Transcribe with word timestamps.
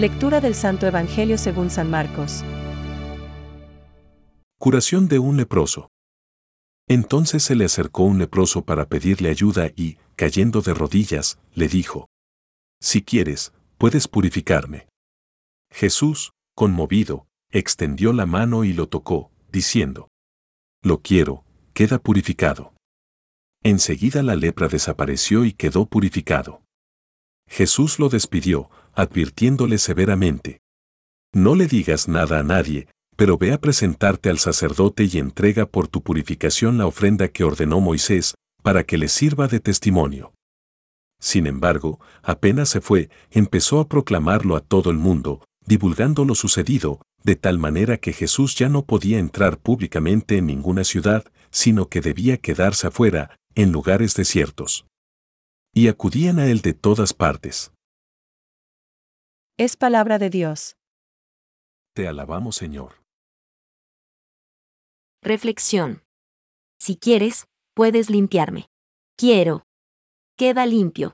Lectura 0.00 0.40
del 0.40 0.54
Santo 0.54 0.86
Evangelio 0.86 1.36
según 1.36 1.68
San 1.68 1.90
Marcos. 1.90 2.42
Curación 4.58 5.08
de 5.08 5.18
un 5.18 5.36
leproso. 5.36 5.90
Entonces 6.88 7.42
se 7.42 7.54
le 7.54 7.66
acercó 7.66 8.04
un 8.04 8.18
leproso 8.18 8.64
para 8.64 8.88
pedirle 8.88 9.28
ayuda 9.28 9.70
y, 9.76 9.98
cayendo 10.16 10.62
de 10.62 10.72
rodillas, 10.72 11.38
le 11.52 11.68
dijo, 11.68 12.08
Si 12.80 13.02
quieres, 13.02 13.52
puedes 13.76 14.08
purificarme. 14.08 14.88
Jesús, 15.70 16.32
conmovido, 16.54 17.26
extendió 17.50 18.14
la 18.14 18.24
mano 18.24 18.64
y 18.64 18.72
lo 18.72 18.88
tocó, 18.88 19.30
diciendo, 19.52 20.08
Lo 20.82 21.02
quiero, 21.02 21.44
queda 21.74 21.98
purificado. 21.98 22.72
Enseguida 23.62 24.22
la 24.22 24.34
lepra 24.34 24.68
desapareció 24.68 25.44
y 25.44 25.52
quedó 25.52 25.84
purificado. 25.84 26.62
Jesús 27.46 27.98
lo 27.98 28.08
despidió, 28.08 28.70
advirtiéndole 28.94 29.78
severamente. 29.78 30.60
No 31.32 31.54
le 31.54 31.66
digas 31.66 32.08
nada 32.08 32.40
a 32.40 32.42
nadie, 32.42 32.88
pero 33.16 33.38
ve 33.38 33.52
a 33.52 33.60
presentarte 33.60 34.30
al 34.30 34.38
sacerdote 34.38 35.04
y 35.04 35.18
entrega 35.18 35.66
por 35.66 35.88
tu 35.88 36.02
purificación 36.02 36.78
la 36.78 36.86
ofrenda 36.86 37.28
que 37.28 37.44
ordenó 37.44 37.80
Moisés, 37.80 38.34
para 38.62 38.84
que 38.84 38.98
le 38.98 39.08
sirva 39.08 39.46
de 39.46 39.60
testimonio. 39.60 40.32
Sin 41.20 41.46
embargo, 41.46 42.00
apenas 42.22 42.70
se 42.70 42.80
fue, 42.80 43.10
empezó 43.30 43.78
a 43.78 43.88
proclamarlo 43.88 44.56
a 44.56 44.60
todo 44.60 44.90
el 44.90 44.96
mundo, 44.96 45.44
divulgando 45.66 46.24
lo 46.24 46.34
sucedido, 46.34 47.02
de 47.22 47.36
tal 47.36 47.58
manera 47.58 47.98
que 47.98 48.12
Jesús 48.12 48.54
ya 48.54 48.68
no 48.68 48.86
podía 48.86 49.18
entrar 49.18 49.58
públicamente 49.58 50.38
en 50.38 50.46
ninguna 50.46 50.84
ciudad, 50.84 51.24
sino 51.50 51.88
que 51.88 52.00
debía 52.00 52.38
quedarse 52.38 52.86
afuera, 52.86 53.36
en 53.54 53.72
lugares 53.72 54.14
desiertos. 54.14 54.86
Y 55.74 55.88
acudían 55.88 56.38
a 56.38 56.46
él 56.46 56.62
de 56.62 56.72
todas 56.72 57.12
partes. 57.12 57.72
Es 59.60 59.76
palabra 59.76 60.18
de 60.18 60.30
Dios. 60.30 60.78
Te 61.94 62.08
alabamos, 62.08 62.56
Señor. 62.56 63.04
Reflexión. 65.22 66.02
Si 66.78 66.96
quieres, 66.96 67.44
puedes 67.74 68.08
limpiarme. 68.08 68.70
Quiero. 69.18 69.66
Queda 70.38 70.64
limpio. 70.64 71.12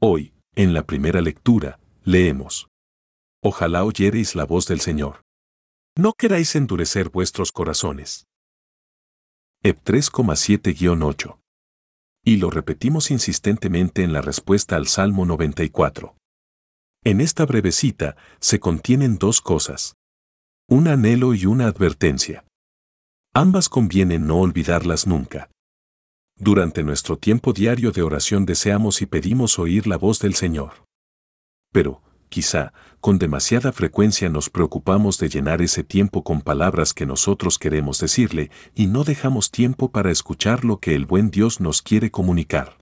Hoy, 0.00 0.32
en 0.56 0.72
la 0.72 0.86
primera 0.86 1.20
lectura, 1.20 1.78
leemos. 2.04 2.68
Ojalá 3.42 3.84
oyereis 3.84 4.34
la 4.34 4.46
voz 4.46 4.66
del 4.66 4.80
Señor. 4.80 5.20
No 5.94 6.14
queráis 6.14 6.56
endurecer 6.56 7.10
vuestros 7.10 7.52
corazones. 7.52 8.24
Ep 9.62 9.78
3,7-8. 9.84 11.38
Y 12.24 12.38
lo 12.38 12.48
repetimos 12.48 13.10
insistentemente 13.10 14.04
en 14.04 14.14
la 14.14 14.22
respuesta 14.22 14.76
al 14.76 14.86
Salmo 14.86 15.26
94. 15.26 16.16
En 17.04 17.20
esta 17.20 17.44
breve 17.46 17.72
cita 17.72 18.16
se 18.38 18.60
contienen 18.60 19.18
dos 19.18 19.40
cosas. 19.40 19.96
Un 20.68 20.86
anhelo 20.86 21.34
y 21.34 21.46
una 21.46 21.66
advertencia. 21.66 22.44
Ambas 23.34 23.68
conviene 23.68 24.20
no 24.20 24.38
olvidarlas 24.38 25.08
nunca. 25.08 25.50
Durante 26.36 26.84
nuestro 26.84 27.18
tiempo 27.18 27.52
diario 27.52 27.90
de 27.90 28.02
oración 28.02 28.46
deseamos 28.46 29.02
y 29.02 29.06
pedimos 29.06 29.58
oír 29.58 29.88
la 29.88 29.96
voz 29.96 30.20
del 30.20 30.34
Señor. 30.34 30.84
Pero, 31.72 32.02
quizá, 32.28 32.72
con 33.00 33.18
demasiada 33.18 33.72
frecuencia 33.72 34.28
nos 34.28 34.48
preocupamos 34.48 35.18
de 35.18 35.28
llenar 35.28 35.60
ese 35.60 35.82
tiempo 35.82 36.22
con 36.22 36.40
palabras 36.40 36.94
que 36.94 37.04
nosotros 37.04 37.58
queremos 37.58 37.98
decirle 37.98 38.52
y 38.76 38.86
no 38.86 39.02
dejamos 39.02 39.50
tiempo 39.50 39.90
para 39.90 40.12
escuchar 40.12 40.64
lo 40.64 40.78
que 40.78 40.94
el 40.94 41.06
buen 41.06 41.32
Dios 41.32 41.60
nos 41.60 41.82
quiere 41.82 42.12
comunicar. 42.12 42.78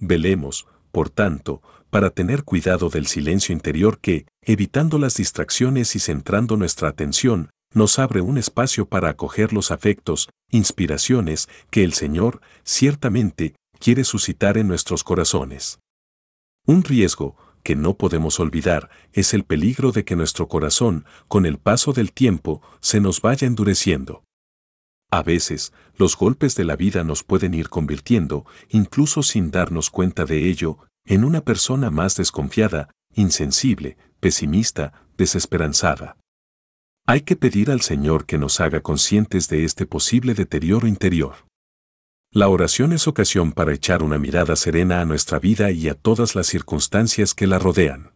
Velemos, 0.00 0.66
por 0.98 1.10
tanto, 1.10 1.62
para 1.90 2.10
tener 2.10 2.42
cuidado 2.42 2.88
del 2.88 3.06
silencio 3.06 3.52
interior 3.52 4.00
que, 4.00 4.26
evitando 4.42 4.98
las 4.98 5.14
distracciones 5.14 5.94
y 5.94 6.00
centrando 6.00 6.56
nuestra 6.56 6.88
atención, 6.88 7.50
nos 7.72 8.00
abre 8.00 8.20
un 8.20 8.36
espacio 8.36 8.88
para 8.88 9.10
acoger 9.10 9.52
los 9.52 9.70
afectos, 9.70 10.28
inspiraciones 10.50 11.48
que 11.70 11.84
el 11.84 11.92
Señor, 11.92 12.40
ciertamente, 12.64 13.54
quiere 13.78 14.02
suscitar 14.02 14.58
en 14.58 14.66
nuestros 14.66 15.04
corazones. 15.04 15.78
Un 16.66 16.82
riesgo, 16.82 17.36
que 17.62 17.76
no 17.76 17.96
podemos 17.96 18.40
olvidar, 18.40 18.90
es 19.12 19.34
el 19.34 19.44
peligro 19.44 19.92
de 19.92 20.04
que 20.04 20.16
nuestro 20.16 20.48
corazón, 20.48 21.04
con 21.28 21.46
el 21.46 21.58
paso 21.58 21.92
del 21.92 22.10
tiempo, 22.10 22.60
se 22.80 23.00
nos 23.00 23.22
vaya 23.22 23.46
endureciendo. 23.46 24.24
A 25.10 25.22
veces, 25.22 25.72
los 25.96 26.16
golpes 26.16 26.54
de 26.54 26.64
la 26.64 26.76
vida 26.76 27.02
nos 27.02 27.22
pueden 27.22 27.54
ir 27.54 27.70
convirtiendo, 27.70 28.44
incluso 28.68 29.22
sin 29.22 29.50
darnos 29.50 29.88
cuenta 29.88 30.26
de 30.26 30.50
ello, 30.50 30.80
en 31.08 31.24
una 31.24 31.40
persona 31.40 31.90
más 31.90 32.16
desconfiada, 32.16 32.90
insensible, 33.14 33.96
pesimista, 34.20 35.06
desesperanzada. 35.16 36.18
Hay 37.06 37.22
que 37.22 37.34
pedir 37.34 37.70
al 37.70 37.80
Señor 37.80 38.26
que 38.26 38.36
nos 38.36 38.60
haga 38.60 38.82
conscientes 38.82 39.48
de 39.48 39.64
este 39.64 39.86
posible 39.86 40.34
deterioro 40.34 40.86
interior. 40.86 41.46
La 42.30 42.48
oración 42.48 42.92
es 42.92 43.08
ocasión 43.08 43.52
para 43.52 43.72
echar 43.72 44.02
una 44.02 44.18
mirada 44.18 44.54
serena 44.54 45.00
a 45.00 45.06
nuestra 45.06 45.38
vida 45.38 45.70
y 45.70 45.88
a 45.88 45.94
todas 45.94 46.34
las 46.34 46.46
circunstancias 46.46 47.32
que 47.32 47.46
la 47.46 47.58
rodean. 47.58 48.12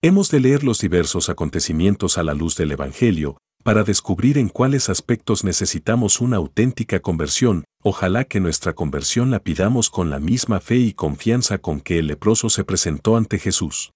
Hemos 0.00 0.30
de 0.30 0.40
leer 0.40 0.64
los 0.64 0.80
diversos 0.80 1.28
acontecimientos 1.28 2.16
a 2.16 2.22
la 2.22 2.32
luz 2.32 2.56
del 2.56 2.72
Evangelio, 2.72 3.36
para 3.62 3.84
descubrir 3.84 4.38
en 4.38 4.48
cuáles 4.48 4.88
aspectos 4.88 5.44
necesitamos 5.44 6.20
una 6.20 6.36
auténtica 6.36 7.00
conversión, 7.00 7.64
ojalá 7.82 8.24
que 8.24 8.40
nuestra 8.40 8.74
conversión 8.74 9.30
la 9.30 9.40
pidamos 9.40 9.90
con 9.90 10.10
la 10.10 10.18
misma 10.18 10.60
fe 10.60 10.76
y 10.76 10.92
confianza 10.92 11.58
con 11.58 11.80
que 11.80 11.98
el 11.98 12.06
leproso 12.06 12.50
se 12.50 12.64
presentó 12.64 13.16
ante 13.16 13.38
Jesús. 13.38 13.92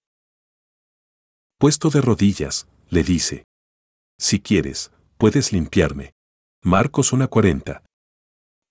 Puesto 1.57 1.89
de 1.89 2.01
rodillas, 2.01 2.67
le 2.89 3.03
dice, 3.03 3.45
Si 4.19 4.39
quieres, 4.39 4.91
puedes 5.17 5.51
limpiarme. 5.51 6.13
Marcos 6.63 7.13
1:40. 7.13 7.83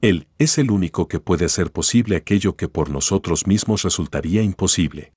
Él 0.00 0.28
es 0.38 0.58
el 0.58 0.70
único 0.70 1.08
que 1.08 1.20
puede 1.20 1.44
hacer 1.44 1.72
posible 1.72 2.16
aquello 2.16 2.56
que 2.56 2.68
por 2.68 2.90
nosotros 2.90 3.46
mismos 3.46 3.82
resultaría 3.82 4.42
imposible. 4.42 5.12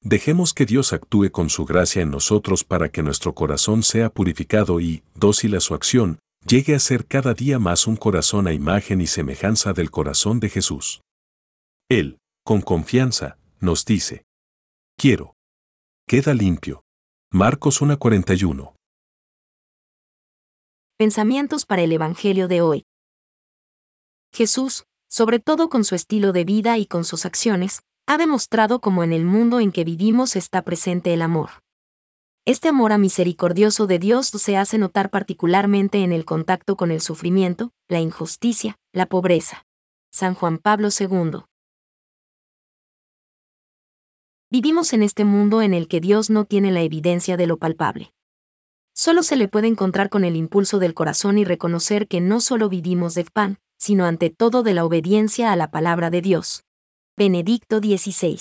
Dejemos 0.00 0.54
que 0.54 0.64
Dios 0.64 0.92
actúe 0.92 1.30
con 1.32 1.50
su 1.50 1.64
gracia 1.64 2.02
en 2.02 2.10
nosotros 2.10 2.62
para 2.62 2.88
que 2.88 3.02
nuestro 3.02 3.34
corazón 3.34 3.82
sea 3.82 4.10
purificado 4.10 4.80
y, 4.80 5.02
dócil 5.14 5.56
a 5.56 5.60
su 5.60 5.74
acción, 5.74 6.20
llegue 6.46 6.74
a 6.74 6.78
ser 6.78 7.06
cada 7.06 7.34
día 7.34 7.58
más 7.58 7.86
un 7.86 7.96
corazón 7.96 8.46
a 8.46 8.52
imagen 8.52 9.00
y 9.00 9.08
semejanza 9.08 9.72
del 9.72 9.90
corazón 9.90 10.38
de 10.38 10.50
Jesús. 10.50 11.00
Él, 11.88 12.18
con 12.44 12.60
confianza, 12.60 13.38
nos 13.60 13.84
dice, 13.84 14.24
quiero. 14.96 15.34
Queda 16.06 16.32
limpio. 16.32 16.82
Marcos 17.32 17.82
1:41. 17.82 18.74
Pensamientos 20.96 21.66
para 21.66 21.82
el 21.82 21.92
Evangelio 21.92 22.48
de 22.48 22.60
hoy. 22.60 22.84
Jesús, 24.32 24.84
sobre 25.10 25.38
todo 25.38 25.68
con 25.68 25.84
su 25.84 25.94
estilo 25.94 26.32
de 26.32 26.44
vida 26.44 26.78
y 26.78 26.86
con 26.86 27.04
sus 27.04 27.26
acciones, 27.26 27.82
ha 28.08 28.16
demostrado 28.16 28.80
cómo 28.80 29.04
en 29.04 29.12
el 29.12 29.26
mundo 29.26 29.60
en 29.60 29.70
que 29.70 29.84
vivimos 29.84 30.34
está 30.34 30.62
presente 30.62 31.12
el 31.12 31.20
amor. 31.20 31.50
Este 32.46 32.68
amor 32.68 32.92
a 32.92 32.96
misericordioso 32.96 33.86
de 33.86 33.98
Dios 33.98 34.28
se 34.28 34.56
hace 34.56 34.78
notar 34.78 35.10
particularmente 35.10 36.02
en 36.02 36.12
el 36.12 36.24
contacto 36.24 36.74
con 36.74 36.90
el 36.90 37.02
sufrimiento, 37.02 37.70
la 37.86 38.00
injusticia, 38.00 38.78
la 38.94 39.04
pobreza. 39.04 39.66
San 40.10 40.34
Juan 40.34 40.56
Pablo 40.56 40.88
II. 40.88 41.42
Vivimos 44.50 44.94
en 44.94 45.02
este 45.02 45.26
mundo 45.26 45.60
en 45.60 45.74
el 45.74 45.86
que 45.86 46.00
Dios 46.00 46.30
no 46.30 46.46
tiene 46.46 46.72
la 46.72 46.80
evidencia 46.80 47.36
de 47.36 47.46
lo 47.46 47.58
palpable. 47.58 48.14
Solo 48.94 49.22
se 49.22 49.36
le 49.36 49.48
puede 49.48 49.66
encontrar 49.66 50.08
con 50.08 50.24
el 50.24 50.34
impulso 50.34 50.78
del 50.78 50.94
corazón 50.94 51.36
y 51.36 51.44
reconocer 51.44 52.08
que 52.08 52.22
no 52.22 52.40
solo 52.40 52.70
vivimos 52.70 53.12
de 53.12 53.26
pan, 53.26 53.58
sino 53.76 54.06
ante 54.06 54.30
todo 54.30 54.62
de 54.62 54.72
la 54.72 54.86
obediencia 54.86 55.52
a 55.52 55.56
la 55.56 55.70
palabra 55.70 56.08
de 56.08 56.22
Dios. 56.22 56.64
Benedicto 57.18 57.80
XVI. 57.80 58.38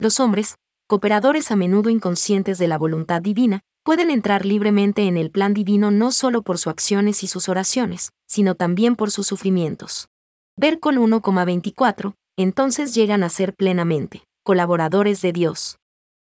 Los 0.00 0.18
hombres, 0.18 0.56
cooperadores 0.88 1.52
a 1.52 1.54
menudo 1.54 1.90
inconscientes 1.90 2.58
de 2.58 2.66
la 2.66 2.76
voluntad 2.76 3.22
divina, 3.22 3.60
pueden 3.84 4.10
entrar 4.10 4.44
libremente 4.44 5.06
en 5.06 5.16
el 5.16 5.30
plan 5.30 5.54
divino 5.54 5.92
no 5.92 6.10
solo 6.10 6.42
por 6.42 6.58
sus 6.58 6.72
acciones 6.72 7.22
y 7.22 7.28
sus 7.28 7.48
oraciones, 7.48 8.10
sino 8.26 8.56
también 8.56 8.96
por 8.96 9.12
sus 9.12 9.28
sufrimientos. 9.28 10.08
Ver 10.56 10.80
con 10.80 10.96
1,24, 10.96 12.16
entonces 12.36 12.92
llegan 12.92 13.22
a 13.22 13.28
ser 13.28 13.54
plenamente 13.54 14.24
colaboradores 14.42 15.22
de 15.22 15.32
Dios. 15.32 15.78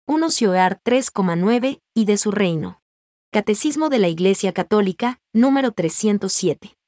1 0.07 0.31
Sioar 0.31 0.81
3,9 0.83 1.81
y 1.93 2.05
de 2.05 2.17
su 2.17 2.31
reino. 2.31 2.81
Catecismo 3.31 3.89
de 3.89 3.99
la 3.99 4.07
Iglesia 4.07 4.53
Católica, 4.53 5.19
número 5.33 5.71
307. 5.71 6.78